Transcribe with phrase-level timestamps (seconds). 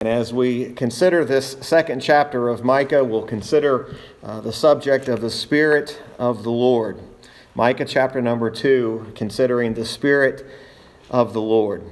[0.00, 5.22] And as we consider this second chapter of Micah, we'll consider uh, the subject of
[5.22, 7.00] the Spirit of the Lord.
[7.54, 10.44] Micah chapter number 2, considering the Spirit
[11.08, 11.82] of the Lord.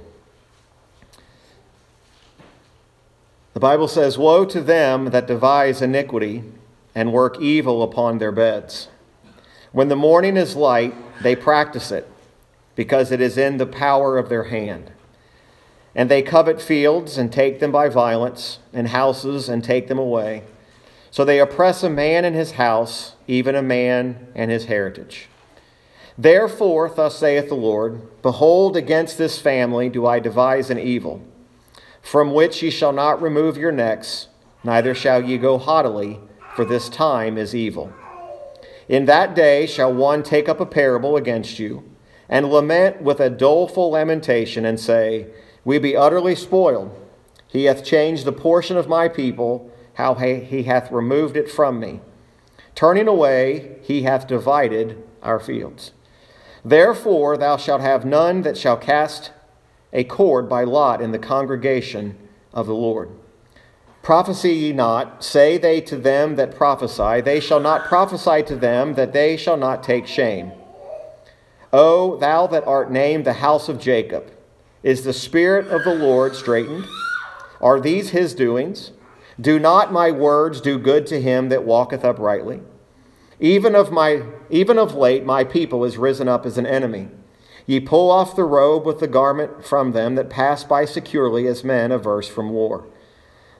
[3.54, 6.44] The Bible says, Woe to them that devise iniquity
[6.94, 8.88] and work evil upon their beds.
[9.72, 12.06] When the morning is light, they practice it,
[12.76, 14.90] because it is in the power of their hand.
[15.94, 20.42] And they covet fields and take them by violence, and houses and take them away.
[21.10, 25.28] So they oppress a man in his house, even a man and his heritage.
[26.18, 31.22] Therefore, thus saith the Lord Behold, against this family do I devise an evil,
[32.02, 34.28] from which ye shall not remove your necks,
[34.62, 36.20] neither shall ye go haughtily,
[36.54, 37.92] for this time is evil.
[38.88, 41.82] In that day shall one take up a parable against you,
[42.28, 45.26] and lament with a doleful lamentation, and say,
[45.64, 46.94] we be utterly spoiled.
[47.46, 52.00] He hath changed the portion of my people, how he hath removed it from me.
[52.74, 55.92] Turning away, he hath divided our fields.
[56.64, 59.30] Therefore, thou shalt have none that shall cast
[59.92, 62.16] a cord by lot in the congregation
[62.52, 63.10] of the Lord.
[64.02, 68.94] Prophesy ye not, say they to them that prophesy, they shall not prophesy to them
[68.94, 70.52] that they shall not take shame.
[71.72, 74.30] O thou that art named the house of Jacob,
[74.84, 76.84] is the Spirit of the Lord straitened?
[77.60, 78.92] Are these his doings?
[79.40, 82.60] Do not my words do good to him that walketh uprightly?
[83.40, 87.08] Even of, my, even of late my people is risen up as an enemy.
[87.66, 91.64] Ye pull off the robe with the garment from them that pass by securely as
[91.64, 92.86] men averse from war.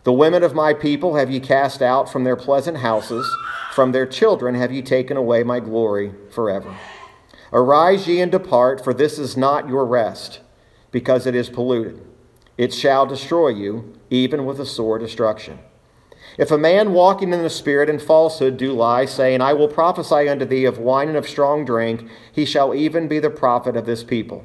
[0.05, 3.27] The women of my people have ye cast out from their pleasant houses,
[3.73, 6.77] from their children have ye taken away my glory forever.
[7.51, 10.41] Arise ye and depart, for this is not your rest
[10.95, 12.01] because it is polluted.
[12.57, 15.59] It shall destroy you, even with a sore destruction.
[16.39, 20.29] If a man walking in the Spirit in falsehood do lie, saying, I will prophesy
[20.29, 23.87] unto thee of wine and of strong drink, he shall even be the prophet of
[23.87, 24.45] this people.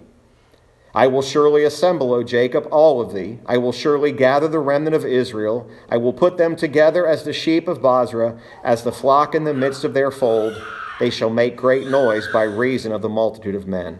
[0.91, 3.37] I will surely assemble, O Jacob, all of thee.
[3.45, 5.69] I will surely gather the remnant of Israel.
[5.87, 9.53] I will put them together as the sheep of Bozrah, as the flock in the
[9.53, 10.59] midst of their fold.
[10.99, 13.99] They shall make great noise by reason of the multitude of men.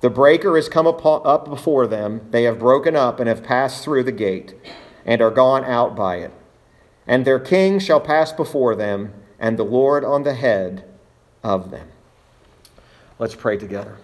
[0.00, 2.28] The breaker is come up before them.
[2.30, 4.54] They have broken up and have passed through the gate
[5.04, 6.32] and are gone out by it.
[7.06, 10.84] And their king shall pass before them, and the Lord on the head
[11.42, 11.88] of them.
[13.18, 13.96] Let's pray together.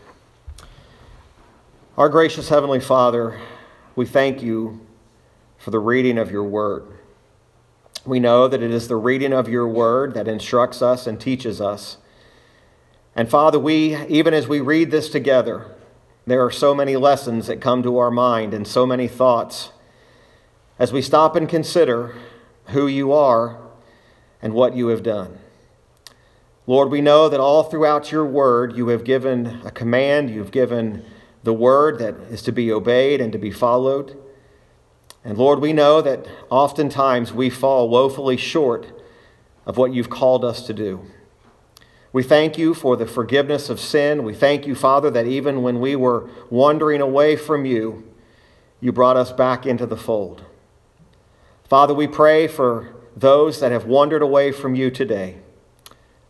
[1.98, 3.38] Our gracious Heavenly Father,
[3.94, 4.80] we thank you
[5.58, 6.84] for the reading of your word.
[8.06, 11.60] We know that it is the reading of your word that instructs us and teaches
[11.60, 11.98] us.
[13.14, 15.66] And Father, we, even as we read this together,
[16.26, 19.70] there are so many lessons that come to our mind and so many thoughts
[20.78, 22.14] as we stop and consider
[22.66, 23.60] who you are
[24.40, 25.38] and what you have done.
[26.66, 31.04] Lord, we know that all throughout your word you have given a command, you've given
[31.42, 34.16] the word that is to be obeyed and to be followed.
[35.24, 38.86] And Lord, we know that oftentimes we fall woefully short
[39.66, 41.04] of what you've called us to do.
[42.12, 44.22] We thank you for the forgiveness of sin.
[44.22, 48.04] We thank you, Father, that even when we were wandering away from you,
[48.80, 50.44] you brought us back into the fold.
[51.64, 55.38] Father, we pray for those that have wandered away from you today.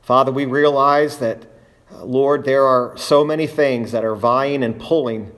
[0.03, 1.47] Father, we realize that,
[1.93, 5.33] uh, Lord, there are so many things that are vying and pulling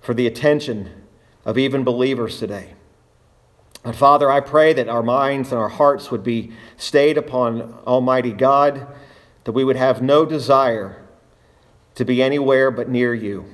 [0.00, 0.90] for the attention
[1.44, 2.74] of even believers today.
[3.84, 8.32] And Father, I pray that our minds and our hearts would be stayed upon Almighty
[8.32, 8.86] God
[9.44, 11.04] that we would have no desire
[11.94, 13.44] to be anywhere but near you.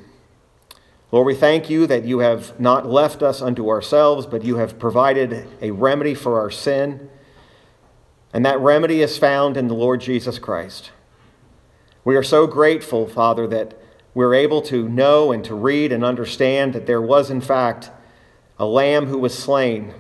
[1.13, 4.79] Lord, we thank you that you have not left us unto ourselves, but you have
[4.79, 7.09] provided a remedy for our sin.
[8.33, 10.91] And that remedy is found in the Lord Jesus Christ.
[12.05, 13.79] We are so grateful, Father, that
[14.13, 17.91] we're able to know and to read and understand that there was, in fact,
[18.59, 19.95] a lamb who was slain,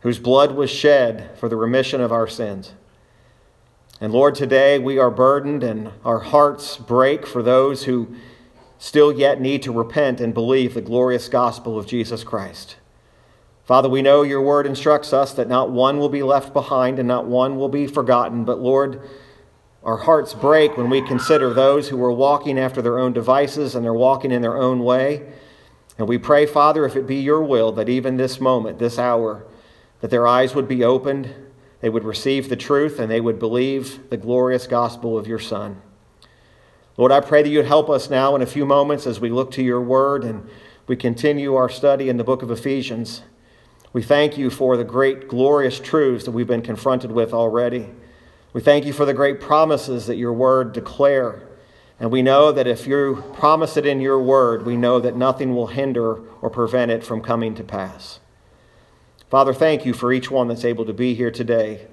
[0.00, 2.74] whose blood was shed for the remission of our sins.
[4.00, 8.14] And Lord, today we are burdened and our hearts break for those who
[8.78, 12.76] still yet need to repent and believe the glorious gospel of Jesus Christ.
[13.64, 17.08] Father, we know your word instructs us that not one will be left behind and
[17.08, 18.44] not one will be forgotten.
[18.44, 19.02] But Lord,
[19.82, 23.84] our hearts break when we consider those who are walking after their own devices and
[23.84, 25.26] they're walking in their own way.
[25.98, 29.44] And we pray, Father, if it be your will, that even this moment, this hour,
[30.02, 31.34] that their eyes would be opened
[31.80, 35.80] they would receive the truth and they would believe the glorious gospel of your Son.
[36.96, 39.52] Lord, I pray that you'd help us now in a few moments as we look
[39.52, 40.48] to your word and
[40.88, 43.22] we continue our study in the book of Ephesians.
[43.92, 47.88] We thank you for the great, glorious truths that we've been confronted with already.
[48.52, 51.46] We thank you for the great promises that your word declare.
[52.00, 55.54] And we know that if you promise it in your word, we know that nothing
[55.54, 58.18] will hinder or prevent it from coming to pass.
[59.30, 61.86] Father, thank you for each one that's able to be here today.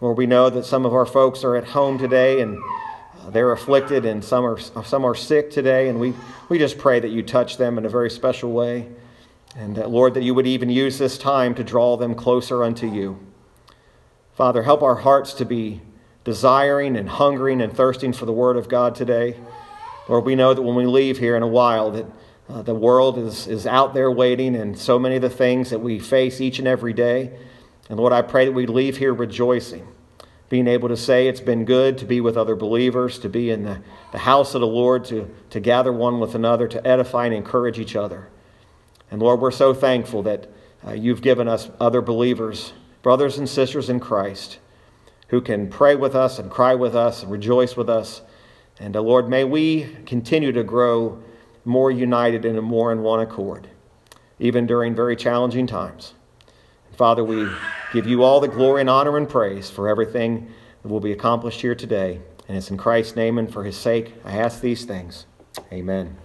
[0.00, 2.58] Lord, we know that some of our folks are at home today and
[3.20, 5.90] uh, they're afflicted and some are, some are sick today.
[5.90, 6.14] And we,
[6.48, 8.88] we just pray that you touch them in a very special way.
[9.54, 12.86] And that, Lord, that you would even use this time to draw them closer unto
[12.86, 13.20] you.
[14.34, 15.82] Father, help our hearts to be
[16.24, 19.36] desiring and hungering and thirsting for the Word of God today.
[20.08, 22.06] Lord, we know that when we leave here in a while, that
[22.48, 25.78] uh, the world is, is out there waiting and so many of the things that
[25.78, 27.32] we face each and every day.
[27.88, 29.86] And Lord, I pray that we leave here rejoicing,
[30.48, 33.62] being able to say it's been good to be with other believers, to be in
[33.64, 33.80] the,
[34.12, 37.78] the house of the Lord, to, to gather one with another, to edify and encourage
[37.78, 38.28] each other.
[39.10, 40.48] And Lord, we're so thankful that
[40.86, 42.72] uh, you've given us other believers,
[43.02, 44.58] brothers and sisters in Christ,
[45.28, 48.22] who can pray with us and cry with us and rejoice with us.
[48.80, 51.22] And uh, Lord, may we continue to grow
[51.64, 53.68] more united and more in one accord,
[54.38, 56.14] even during very challenging times.
[56.96, 57.48] Father, we
[57.92, 60.50] give you all the glory and honor and praise for everything
[60.82, 62.20] that will be accomplished here today.
[62.48, 65.26] And it's in Christ's name and for his sake I ask these things.
[65.72, 66.16] Amen.